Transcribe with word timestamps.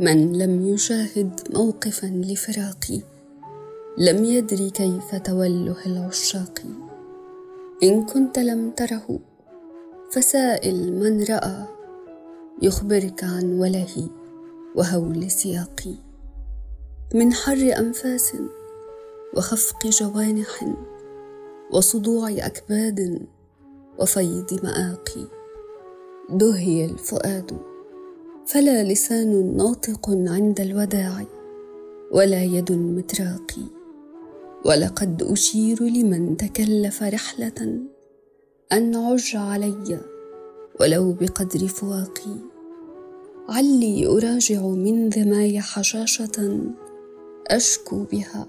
من 0.00 0.32
لم 0.32 0.66
يشاهد 0.66 1.40
موقفا 1.54 2.06
لفراقي 2.06 3.00
لم 3.98 4.24
يدر 4.24 4.68
كيف 4.68 5.14
توله 5.14 5.76
العشاق. 5.86 6.62
إن 7.82 8.06
كنت 8.06 8.38
لم 8.38 8.70
تره 8.70 9.18
فسائل 10.10 10.92
من 10.92 11.24
رأى 11.24 11.64
يخبرك 12.62 13.24
عن 13.24 13.58
ولهي 13.58 14.08
وهول 14.74 15.30
سياقي. 15.30 15.94
من 17.14 17.32
حر 17.32 17.78
أنفاس 17.78 18.32
وخفق 19.36 19.86
جوانح 19.86 20.74
وصدوع 21.72 22.30
أكباد 22.30 23.26
وفيض 23.98 24.64
مآقي. 24.64 25.26
دهي 26.30 26.84
الفؤاد 26.84 27.69
فلا 28.52 28.84
لسان 28.84 29.56
ناطق 29.56 30.10
عند 30.10 30.60
الوداع 30.60 31.24
ولا 32.12 32.44
يد 32.44 32.72
متراقي 32.72 33.62
ولقد 34.64 35.22
أشير 35.22 35.82
لمن 35.82 36.36
تكلف 36.36 37.02
رحلة 37.02 37.82
أن 38.72 38.96
عج 38.96 39.36
علي 39.36 40.00
ولو 40.80 41.12
بقدر 41.12 41.66
فواقي 41.68 42.36
علي 43.48 44.06
أراجع 44.06 44.62
من 44.62 45.08
ذماي 45.08 45.60
حشاشة 45.60 46.60
أشكو 47.46 48.04
بها 48.12 48.46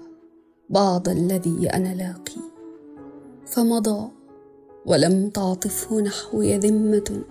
بعض 0.70 1.08
الذي 1.08 1.70
أنا 1.70 1.94
لاقي 1.94 2.42
فمضى 3.46 4.10
ولم 4.86 5.30
تعطفه 5.30 6.00
نحوي 6.00 6.58
ذمة 6.58 7.22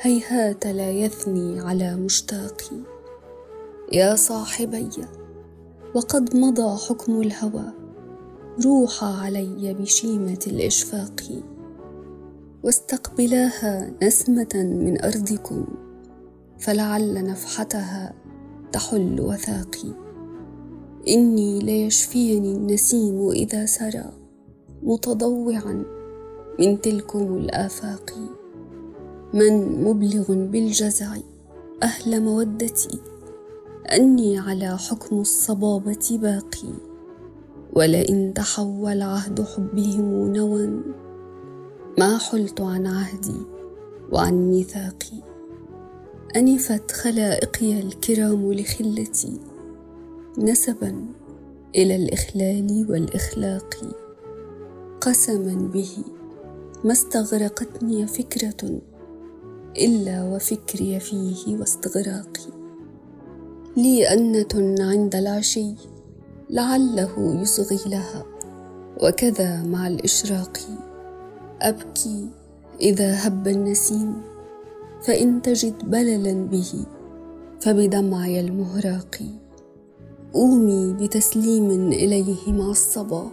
هيهات 0.00 0.66
لا 0.66 0.90
يثني 0.90 1.60
على 1.60 1.96
مشتاقي. 1.96 2.76
يا 3.92 4.14
صاحبي 4.14 4.88
وقد 5.94 6.36
مضى 6.36 6.76
حكم 6.88 7.20
الهوى. 7.20 7.72
روح 8.64 9.04
علي 9.04 9.74
بشيمة 9.74 10.38
الإشفاق. 10.46 11.20
واستقبلاها 12.62 13.92
نسمة 14.02 14.54
من 14.54 15.02
أرضكم 15.04 15.66
فلعل 16.58 17.24
نفحتها 17.24 18.14
تحل 18.72 19.20
وثاقي. 19.20 19.92
إني 21.08 21.58
ليشفيني 21.58 22.52
النسيم 22.52 23.30
إذا 23.30 23.66
سرى 23.66 24.12
متضوعا 24.82 25.84
من 26.60 26.80
تلكم 26.80 27.36
الآفاق. 27.36 28.37
من 29.38 29.84
مبلغ 29.84 30.32
بالجزع 30.32 31.16
أهل 31.82 32.22
مودتي. 32.22 32.98
أني 33.92 34.38
على 34.38 34.78
حكم 34.78 35.20
الصبابة 35.20 36.18
باقي 36.22 36.72
ولئن 37.72 38.34
تحول 38.34 39.02
عهد 39.02 39.42
حبهم 39.42 40.32
نوى. 40.32 40.82
ما 41.98 42.18
حلت 42.18 42.60
عن 42.60 42.86
عهدي 42.86 43.40
وعن 44.12 44.34
ميثاقي. 44.34 45.22
أنفت 46.36 46.90
خلائقي 46.90 47.80
الكرام 47.80 48.52
لخلتي 48.52 49.40
نسبا 50.38 51.04
إلى 51.74 51.96
الإخلال 51.96 52.86
والإخلاق. 52.90 53.74
قسما 55.00 55.54
به 55.54 55.96
ما 56.84 56.92
استغرقتني 56.92 58.06
فكرة 58.06 58.80
إلا 59.80 60.24
وفكري 60.24 61.00
فيه 61.00 61.56
واستغراقي. 61.56 62.48
لي 63.76 64.12
أنة 64.12 64.76
عند 64.80 65.14
العشي 65.14 65.74
لعله 66.50 67.40
يصغي 67.42 67.90
لها 67.90 68.24
وكذا 69.02 69.62
مع 69.62 69.86
الإشراق. 69.86 70.58
أبكي 71.62 72.28
إذا 72.80 73.26
هب 73.26 73.48
النسيم 73.48 74.22
فإن 75.02 75.42
تجد 75.42 75.90
بللا 75.90 76.32
به 76.32 76.72
فبدمعي 77.60 78.40
المهراق. 78.40 79.20
أومي 80.34 80.92
بتسليم 80.92 81.92
إليه 81.92 82.52
مع 82.52 82.70
الصبا 82.70 83.30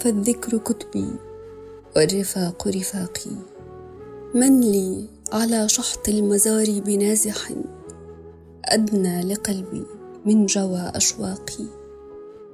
فالذكر 0.00 0.58
كتبي 0.58 1.08
والرفاق 1.96 2.68
رفاقي. 2.68 3.30
من 4.34 4.60
لي 4.60 5.04
على 5.32 5.68
شحط 5.68 6.08
المزار 6.08 6.80
بنازح 6.80 7.52
أدنى 8.64 9.22
لقلبي 9.22 9.84
من 10.26 10.46
جوى 10.46 10.92
أشواقي. 10.94 11.64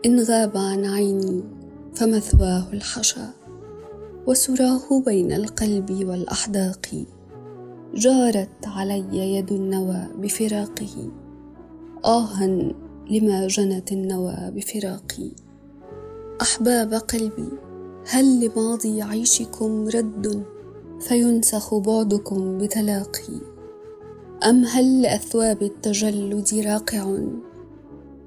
إن 0.07 0.21
غاب 0.21 0.57
عن 0.57 0.85
عيني 0.85 1.45
فمثواه 1.95 2.73
الحشا 2.73 3.31
وسراه 4.27 5.01
بين 5.07 5.33
القلب 5.33 5.91
والأحداق. 5.91 7.05
جارت 7.95 8.67
علي 8.67 9.35
يد 9.37 9.53
النوى 9.53 10.07
بفراقه 10.19 11.11
آها 12.05 12.47
لما 13.11 13.47
جنت 13.47 13.93
النوى 13.93 14.51
بفراقي. 14.51 15.31
أحباب 16.43 16.95
قلبي 16.95 17.49
هل 18.07 18.47
لماضي 18.47 19.03
عيشكم 19.03 19.89
رد؟ 19.89 20.54
فينسخ 21.01 21.75
بعدكم 21.75 22.59
بتلاقي. 22.59 23.41
أم 24.45 24.65
هل 24.65 25.03
لأثواب 25.03 25.63
التجلد 25.63 26.55
راقع؟ 26.67 27.19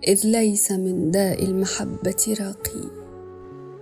إذ 0.08 0.28
ليس 0.28 0.72
من 0.72 1.12
داء 1.12 1.44
المحبة 1.44 2.36
راقي. 2.40 2.90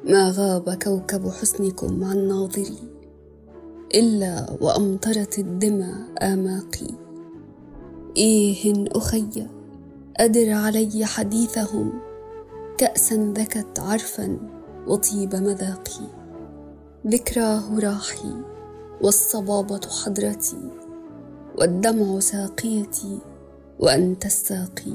ما 0.04 0.34
غاب 0.38 0.78
كوكب 0.84 1.30
حسنكم 1.30 2.04
عن 2.04 2.28
ناظري. 2.28 2.78
إلا 3.96 4.58
وأمطرت 4.62 5.40
الدمى 5.40 5.94
آماقي. 6.22 6.88
إيه 8.18 8.74
أخي 8.88 9.48
أدر 10.18 10.52
علي 10.52 11.06
حديثهم. 11.06 11.94
كأسا 12.78 13.34
ذكت 13.38 13.80
عرفا 13.80 14.38
وطيب 14.88 15.36
مذاقي. 15.36 16.06
ذكراه 17.08 17.80
راحي. 17.80 18.55
والصبابة 19.02 19.82
حضرتي 20.06 20.70
والدمع 21.58 22.20
ساقيتي 22.20 23.20
وأنت 23.80 24.26
الساقي 24.26 24.94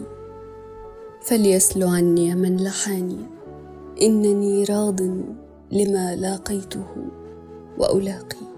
فليسل 1.23 1.83
عني 1.85 2.35
من 2.35 2.57
لحاني 2.57 3.27
إنني 4.03 4.65
راض 4.65 5.01
لما 5.73 6.17
لاقيته 6.17 6.87
وألاقي 7.79 8.50